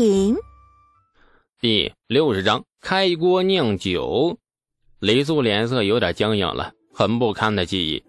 [0.00, 0.34] 品。
[1.60, 4.38] 第六十章开锅酿酒。
[4.98, 8.02] 李素脸色有点僵硬了，很不堪的记忆。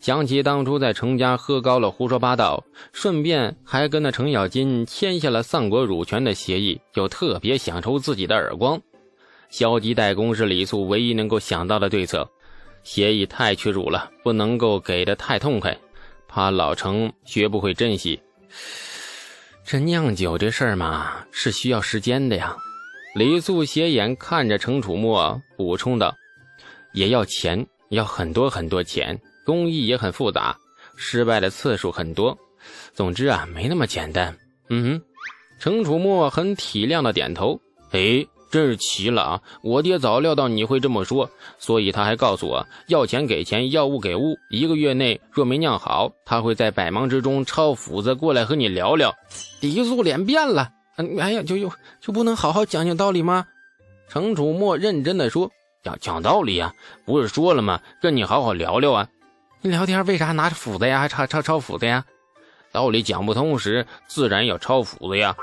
[0.00, 8.80] 想起当初在程家喝高了，胡说八道，顺便还跟那程咬金签下了丧国辱权的协议，就特别想抽自己的耳光。
[9.48, 12.28] 消极怠工是李素唯一能够想到的对策。
[12.82, 15.78] 协议太屈辱了，不能够给的太痛快，
[16.26, 18.18] 怕老程学不会珍惜。
[19.68, 22.56] 这酿酒这事儿嘛，是需要时间的呀。
[23.16, 26.14] 李素斜眼看着程楚墨，补充道
[26.94, 30.56] ：“也要钱，要很多很多钱，工艺也很复杂，
[30.96, 32.38] 失败的次数很多。
[32.92, 34.32] 总之啊，没那么简单。”
[34.70, 35.02] 嗯哼，
[35.58, 37.60] 程楚墨很体谅的点头。
[37.90, 38.24] 哎。
[38.50, 39.42] 真是奇了啊！
[39.62, 41.28] 我爹早料到你会这么说，
[41.58, 44.36] 所以他还告诉我要钱给钱，要物给物。
[44.50, 49.14] 一个月内若没酿好，他会在百忙之中抄斧子过来和你聊聊。
[49.60, 51.70] 李素脸变了，哎呀，就就
[52.00, 53.46] 就不能好好讲讲道理吗？
[54.08, 55.50] 程楚墨认真的说
[55.82, 56.72] ：“讲讲道理呀，
[57.04, 57.80] 不是说了吗？
[58.00, 59.08] 跟你好好聊聊啊。
[59.62, 61.00] 聊天为啥拿着斧子呀？
[61.00, 62.04] 还抄抄抄斧子呀？
[62.70, 65.36] 道理讲不通时，自然要抄斧子呀。”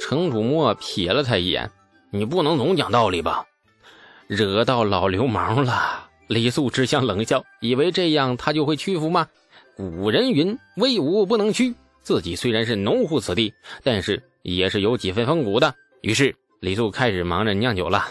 [0.00, 1.68] 程楚墨瞥了他一眼。
[2.10, 3.44] 你不能总讲道理吧？
[4.26, 6.08] 惹到老流氓了。
[6.26, 9.26] 李素只想冷笑，以为这样他就会屈服吗？
[9.76, 15.74] 古人云：“威武不能屈。”自己虽然是农户子弟，但是也是有几分风骨的。
[16.02, 18.04] 于是李素开始忙着酿酒了。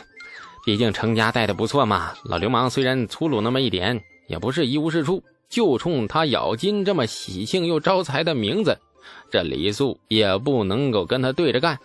[0.66, 2.14] 毕竟程家带的不错嘛。
[2.25, 5.23] 老流氓虽然粗鲁那么一点，也不是一无是处。
[5.50, 8.77] 就冲他咬金这么喜庆又招财的名字，
[9.31, 11.80] 这李素也不能够跟他对着干。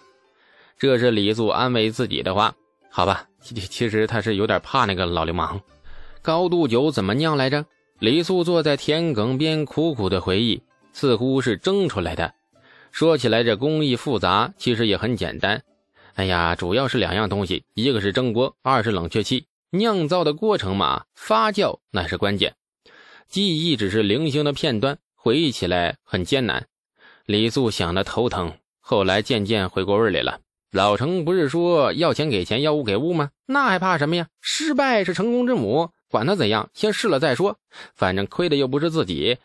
[0.79, 2.55] 这是李素安慰自己的话，
[2.91, 5.61] 好吧，其其实他是有点怕那个老流氓。
[6.23, 7.65] 高度酒怎么酿来着？
[8.01, 10.61] 李素坐在田埂边，苦苦的回忆，
[10.93, 12.35] 似乎是蒸出来的。
[12.91, 15.63] 说起来这工艺复杂，其实也很简单。
[16.15, 19.47] 哎呀，主要是两样东西，一个是蒸锅，二是冷却器。
[19.71, 22.55] 酿造的过程嘛，发酵那是关键。
[23.29, 26.67] 记忆只是零星的片段，回忆起来很艰难。
[27.27, 30.41] 李素想的头疼，后来渐渐回过味来了。
[30.75, 33.31] 老程不是说要钱给钱，要物给物吗？
[33.47, 34.27] 那还怕什么呀？
[34.41, 37.57] 失败是成功之母，管他怎样，先试了再说。
[37.95, 39.39] 反正亏的又不是自己。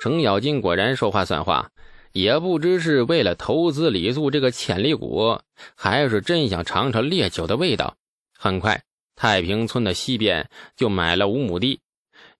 [0.00, 1.72] 程咬金果然说话算话，
[2.12, 5.40] 也不知是为了投资李素这个潜力股，
[5.74, 7.96] 还是真想尝尝烈酒的味道。
[8.38, 8.84] 很快，
[9.16, 11.80] 太平村的西边就买了五亩地。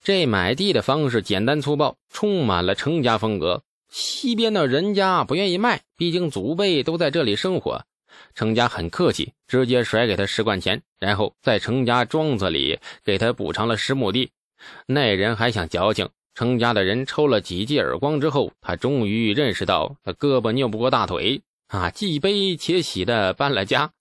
[0.01, 3.63] 这买地的方式简单粗暴，充满了程家风格。
[3.89, 7.83] 西边的人家不愿意卖，毕竟祖辈都在这里生活。
[8.35, 14.29] 程家很客气，直接甩给他十贯钱，然后在程家庄子里给他补偿了十亩地。
[14.85, 21.89] 那人还想矫情，程家的人抽了几记耳光之后，他终于认识到他胳膊拗不过大腿啊！
[21.89, 23.91] 既悲且喜的搬了家，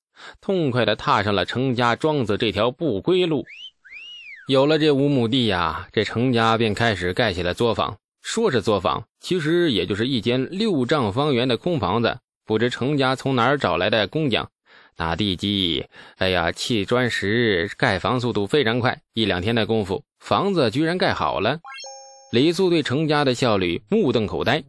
[0.40, 3.44] 痛快的踏上了程家庄子这条不归路。
[4.48, 7.96] 有了这五亩地呀，这程家便开始盖起了作坊。
[8.22, 12.18] 说是作坊，其实也就是一间六丈方圆的空房子。
[12.46, 14.48] 不知程家从哪儿找来的工匠，
[14.96, 15.84] 打地基，
[16.16, 21.58] 哎呀，砌砖石，盖房速度非常快，一两天的功夫，房子居然盖好了。
[22.30, 24.62] 李素对程家的效率目瞪口呆，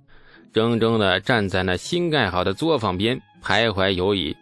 [0.53, 4.35] 怔怔地站在那新盖好的作坊边徘徊犹疑。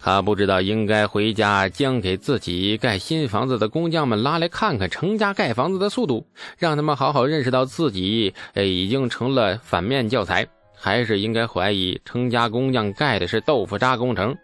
[0.00, 6.26] 他不知道应该回家将给自己盖新房子的工匠们拉来看看程家盖房子的速度，
[6.58, 10.48] 让他们好好认识到自己，哎，已经成了反面教材。
[10.78, 14.36] 还是应该怀疑程家工匠盖的是豆腐渣工程，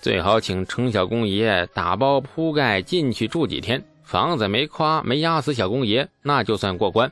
[0.00, 7.10] 最好请程小公爷打包铺盖进去住几天，房子没垮没压死小公爷，那就算过关。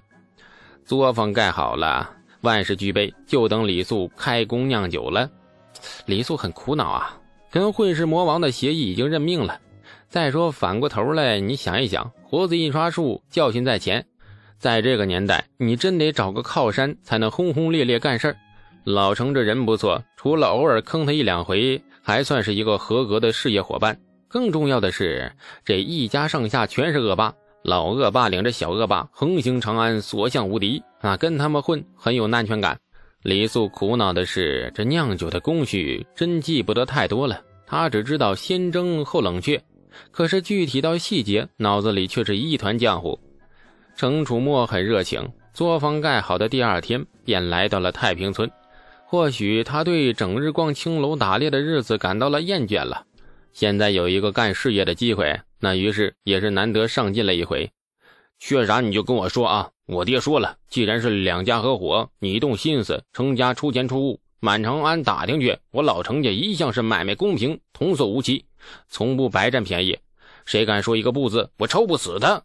[0.84, 5.30] 作坊盖好了，万事俱备，就等李素开工酿酒了。
[6.06, 7.16] 李素很苦恼啊，
[7.50, 9.60] 跟混世魔王的协议已经认命了。
[10.08, 14.04] 再说反过头来，你想一想，活字印刷术教训在前，
[14.58, 18.36] 在这个年代，你真得找个靠山才能轰轰烈烈干事儿。
[18.84, 23.98] 老程这人不错，除了偶尔坑他一两回，还算是一个合格的事业伙伴。
[24.26, 25.30] 更重要的是，
[25.64, 31.16] 这一家上下全是恶霸，老恶霸领着小恶霸横行长安，所向无敌啊！
[31.16, 32.78] 跟他们混很有安全感。
[33.22, 39.62] 李素苦恼的是，这酿酒的工序真记不得太多了，他只知道先蒸后冷却，
[40.10, 43.18] 可是具体到细节，脑子里却是一团浆糊。
[43.94, 48.50] 程楚墨很热情，作坊盖好的第二天便来到了太平村。
[49.10, 53.06] 或许他对整日逛青楼打猎的日子感到了厌倦了，
[53.52, 57.68] 现在有一个干事业的机会，那于是也是难得上进了一回。
[58.38, 59.70] 缺啥你就跟我说啊！
[59.86, 68.44] 我爹说了，既然是两家合伙，你动心思，程家出钱出物，满长安打听去，我老程家一向是买卖公平，童叟无欺，
[68.88, 69.98] 从不白占便宜。
[70.44, 72.40] 谁敢说一个不字，我抽不死他！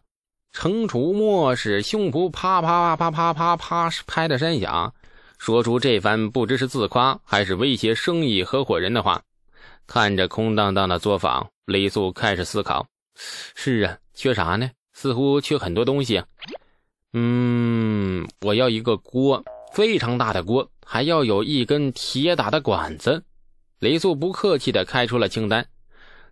[0.50, 4.92] 程楚墨是胸脯啪啪啪啪啪啪拍的山响，
[5.38, 9.22] 说出这番不知是自夸还是威胁生意合伙人的话。
[9.86, 12.86] 看着空荡荡的作坊，李素开始思考：
[13.54, 14.70] 是啊，缺啥呢？
[14.92, 16.16] 似乎缺很多东西。
[16.16, 16.26] 啊
[17.12, 19.42] 嗯，我要一个锅，
[19.72, 23.22] 非常大的锅，还要有一根铁打的管子。
[23.78, 25.66] 李素不客气地开出了清单。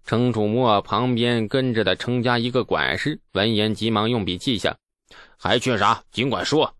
[0.04, 4.76] 程楚墨旁边跟着的程家一个管事闻言，急忙用笔记下。
[5.38, 6.02] 还缺啥？
[6.10, 6.74] 尽管说。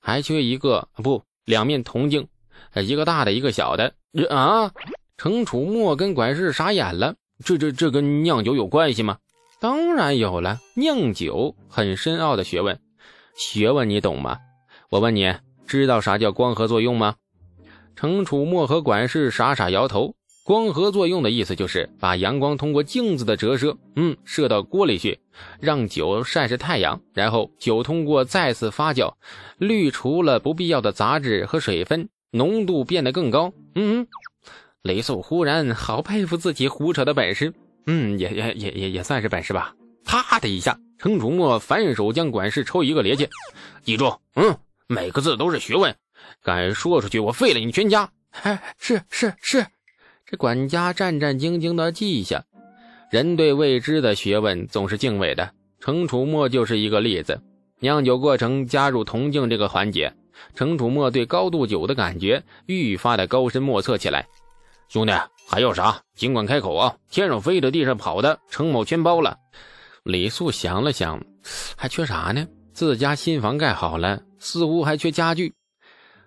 [0.00, 2.26] 还缺一个不，两面铜镜，
[2.74, 3.94] 一个大的，一个小的。
[4.30, 4.70] 啊！
[5.16, 7.14] 程楚墨跟管事傻眼了。
[7.44, 9.18] 这这这跟酿酒有关系吗？
[9.60, 12.78] 当然有了，酿酒很深奥的学问。
[13.36, 14.38] 学问你懂吗？
[14.90, 15.34] 我问你，
[15.66, 17.16] 知道啥叫光合作用吗？
[17.96, 20.14] 程楚墨和管事傻傻摇头。
[20.44, 25.18] 光合作用的意思就是把阳光通过镜子的折射，嗯，射到锅里去，
[25.58, 29.14] 让酒晒晒太阳，然后酒通过再次发酵，
[29.56, 33.54] 滤除了不必要的杂质和水分，浓度变得更高。
[33.74, 34.06] 嗯嗯，
[34.82, 37.54] 雷素忽然好佩服自己胡扯的本事。
[37.86, 39.74] 嗯，也也也也也算是本事吧。
[40.04, 43.26] 啪的一下，程楚墨反手将管事抽一个趔趄，
[43.82, 44.54] 记住，嗯，
[44.88, 45.96] 每个字都是学问，
[46.42, 48.10] 敢说出去，我废了你全家。
[48.42, 49.66] 哎， 是是是。
[50.36, 52.44] 管家战战兢兢的记下，
[53.10, 55.50] 人对未知的学问总是敬畏的。
[55.80, 57.40] 程楚墨就是一个例子。
[57.80, 60.14] 酿酒过程加入铜镜这个环节，
[60.54, 64.26] 程楚墨对高度酒的感觉愈发的高深莫测起来。
[64.88, 65.12] 兄弟，
[65.46, 66.00] 还要啥？
[66.14, 66.96] 尽管开口啊！
[67.10, 69.36] 天上飞的，地上跑的，程某全包了。
[70.04, 71.22] 李素想了想，
[71.76, 72.46] 还缺啥呢？
[72.72, 75.52] 自家新房盖好了，似乎还缺家具。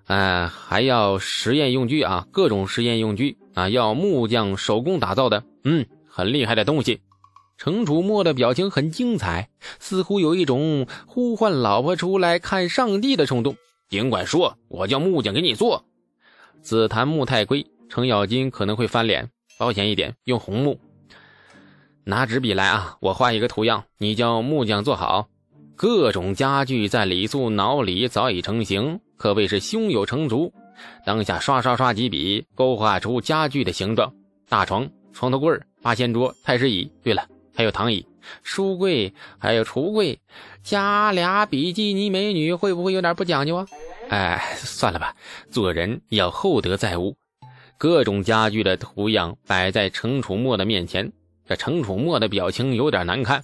[0.07, 7.01] 嗯，还要实验用具啊，各种实验用具啊，要木匠手工打造的，嗯，很厉害的东西。
[7.57, 9.49] 程楚墨的表情很精彩，
[9.79, 13.55] 似乎有一种呼唤老婆出来看上帝的冲动。
[13.89, 15.83] 尽管说，我叫木匠给你做。
[16.61, 20.79] 紫檀木太贵，程咬金可能会翻脸，保险一点，用红木。
[22.03, 25.29] 拿纸笔来啊，我画一个图样，你叫木匠做好。
[25.75, 28.99] 各种家具在李素脑里早已成型。
[29.17, 30.53] 可谓是胸有成竹，
[31.05, 34.13] 当下刷刷刷几笔，勾画出家具的形状：
[34.49, 36.91] 大床、床头柜、八仙桌、太师椅。
[37.03, 38.05] 对了，还有躺椅、
[38.43, 40.19] 书柜，还有橱柜。
[40.63, 43.65] 加俩比基尼美女会不会有点不讲究啊？
[44.09, 45.15] 哎，算了吧，
[45.49, 47.15] 做人要厚德载物。
[47.77, 51.11] 各种家具的图样摆在程楚墨的面前，
[51.47, 53.43] 这程楚墨的表情有点难看。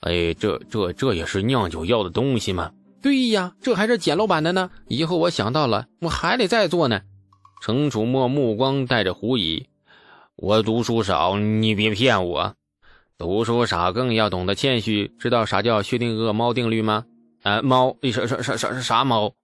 [0.00, 2.72] 哎，这这这也是酿酒要的东西吗？
[3.02, 4.70] 对呀，这还是简陋版的呢。
[4.86, 7.02] 以后我想到了，我还得再做呢。
[7.60, 9.66] 程楚墨目光带着狐疑
[10.36, 12.54] ：“我读书少，你别骗我。
[13.18, 17.04] 读书少更要懂得谦虚，知道啥叫薛定谔猫定律吗？
[17.42, 17.96] 啊，猫？
[18.12, 19.34] 啥啥啥啥啥猫？”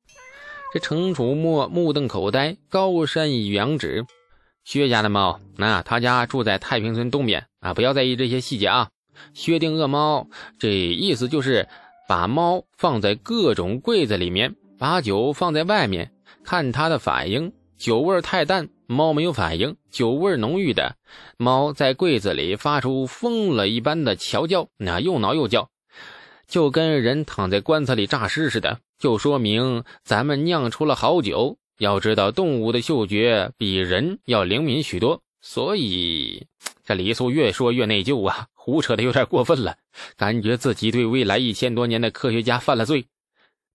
[0.73, 4.05] 这程楚墨目瞪口呆，高山仰止
[4.65, 7.75] ：“薛家的猫，那他家住在太平村东边啊。
[7.75, 8.91] 不要在意这些细节啊。
[9.35, 10.29] 薛定谔猫，
[10.61, 11.67] 这意思就是。”
[12.09, 16.11] 把猫放在各种柜子里面，把酒放在外面，
[16.43, 17.53] 看它的反应。
[17.77, 20.97] 酒味太淡，猫没有反应；酒味浓郁的，
[21.37, 25.69] 猫在柜子里发出疯了一般的嚎叫，那又挠又叫，
[26.49, 28.81] 就跟人躺在棺材里诈尸似的。
[28.99, 31.59] 就说明咱们酿出了好酒。
[31.79, 36.47] 要知道，动物的嗅觉比人要灵敏许多，所以
[36.85, 38.47] 这李素越说越内疚啊。
[38.55, 39.79] 胡扯的有点过分了，
[40.17, 43.07] 感觉自己对未来一千多年的科学家犯了罪。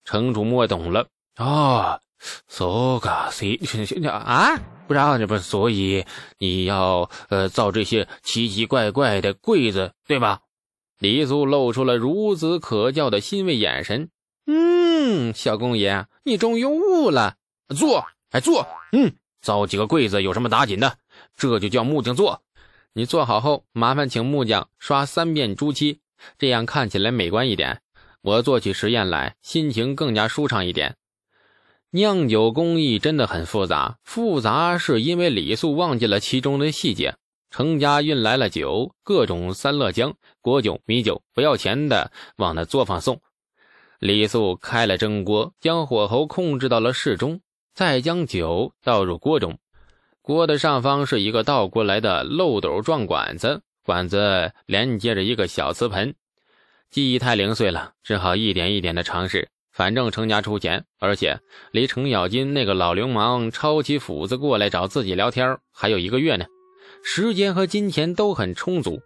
[0.04, 1.98] 城主莫懂了啊
[2.46, 4.56] ，so ga s 啊，
[4.86, 6.04] 不然这不所以
[6.38, 10.42] 你要呃造这些奇奇怪怪的柜子对吧？
[11.00, 14.10] 黎苏露出了孺子可教的欣慰眼神。
[14.46, 17.34] 嗯，小公爷，你终于悟了。
[17.76, 20.98] 坐，哎坐，嗯，造几个柜子有什么打紧的？
[21.36, 22.42] 这就叫木匠做。
[22.92, 26.00] 你做好后，麻烦请木匠刷三遍朱漆，
[26.38, 27.80] 这样看起来美观一点。
[28.22, 30.96] 我做起实验来，心情更加舒畅一点。
[31.90, 37.16] 酿酒工艺真的很复杂，复杂是因为李素忘记了其中的细节。
[37.50, 43.20] 程家运来了酒，各种三乐浆、果酒、米酒，不要钱的往那作坊送。
[44.00, 47.40] 李素开了蒸锅，将火候控制到了适中，
[47.74, 49.58] 再将酒倒入锅中。
[50.26, 56.14] 锅的上方是一个倒过来的漏斗状管子，管子连接着一个小瓷盆。
[56.90, 59.50] 记忆太零碎了，只好一点一点的尝试。
[59.70, 61.38] 反正程家出钱，而且
[61.72, 66.46] 离程咬金那个老流氓抄起斧子过来找自己聊天还有一个月呢，
[67.04, 69.02] 时间和金钱都很充足。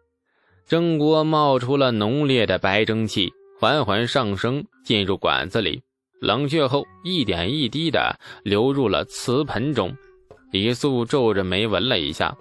[0.69, 5.83] 蒸锅冒出了浓烈的白蒸汽，缓缓上升，进入管子里，
[6.21, 9.97] 冷却后一点一滴的流入了瓷盆中。
[10.51, 12.37] 李素皱着眉闻了一下，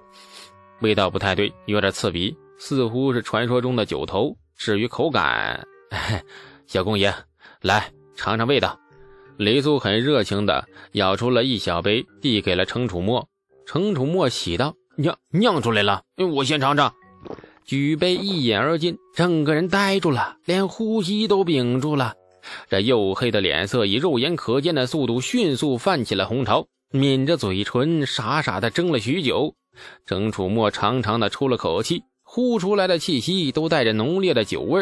[0.82, 4.36] 味道不太对，有点刺鼻，似乎是传说中的酒头。
[4.56, 5.68] 至于口感，
[6.66, 7.14] 小公爷，
[7.62, 8.80] 来尝尝味道。
[9.38, 13.28] 李素很热情的舀出了一小杯，递给了程楚墨。
[13.66, 16.02] 程楚墨喜道：“酿酿出来了，
[16.34, 16.94] 我先尝尝。”
[17.66, 22.14] 举杯一饮而尽，整个人呆住了，连呼吸都屏住了。
[22.70, 29.56] 这黝黑的脸色以肉眼可见的速度迅速泛起了红潮，抿着嘴唇，傻傻的怔了许久。
[30.06, 34.82] 程楚墨长长的出了口气，呼出来的气息都带着浓烈的酒味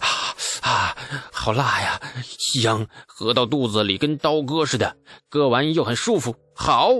[0.00, 0.96] 啊啊，
[1.32, 4.94] 好辣呀，香，喝到肚子里跟刀割似的，
[5.28, 6.36] 割完又很舒服。
[6.54, 6.90] 好，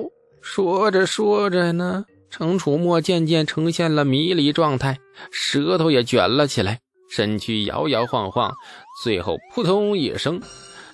[0.40, 2.04] 说着说着呢。
[2.30, 4.98] 程楚墨渐渐呈现了迷离状态，
[5.32, 6.80] 舌头也卷了起来，
[7.10, 8.54] 身躯摇摇晃晃，
[9.02, 10.40] 最后扑通一声，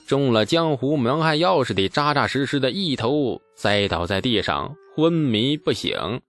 [0.06, 6.20] 中了江湖蒙汗药似的，扎扎实实的一头栽倒在地上，昏迷不醒。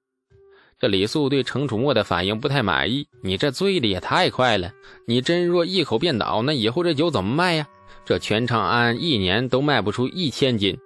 [0.79, 4.71] 这李素对程楚墨的反应不太满意：“你这醉的也太快了，
[5.07, 7.67] 你真若一口便倒，那以后这酒怎么卖呀？
[8.05, 10.77] 这全长安一年都卖不出一千斤。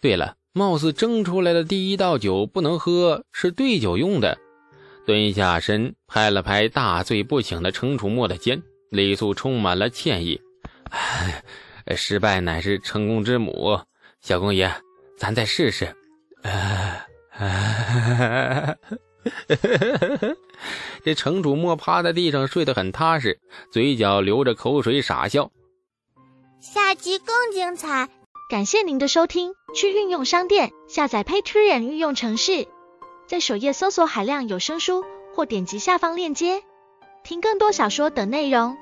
[0.00, 4.36] 对了。”貌似蒸出来的第一道酒不能喝，是兑酒用的。
[5.06, 8.60] 蹲下身，拍了拍大醉不醒的程楚墨的肩，
[8.90, 10.40] 李素充满了歉意
[11.96, 13.80] ：“失败乃是成功之母，
[14.20, 14.70] 小公爷，
[15.18, 15.96] 咱再试试。”
[21.04, 25.50] 这城主莫趴在地上睡得很踏实，嘴角流着口水，傻笑。
[26.60, 28.08] 下集更精彩。
[28.50, 32.66] 感谢您的收听，去运用商店下载 Patreon 运用城市，
[33.26, 35.04] 在首页搜索海量有声书，
[35.34, 36.62] 或点击下方链接
[37.22, 38.76] 听更多小说等内容。